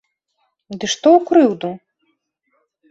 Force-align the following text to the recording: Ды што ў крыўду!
Ды 0.77 0.85
што 0.93 1.07
ў 1.19 1.29
крыўду! 1.29 1.69